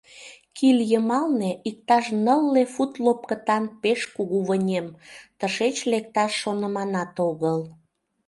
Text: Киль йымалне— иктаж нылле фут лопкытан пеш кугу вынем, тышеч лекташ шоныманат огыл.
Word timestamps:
Киль 0.55 0.81
йымалне— 0.91 1.51
иктаж 1.69 2.05
нылле 2.25 2.63
фут 2.73 2.91
лопкытан 3.05 3.63
пеш 3.81 3.99
кугу 4.15 4.39
вынем, 4.47 4.87
тышеч 5.39 5.75
лекташ 5.91 6.31
шоныманат 6.41 7.13
огыл. 7.29 7.59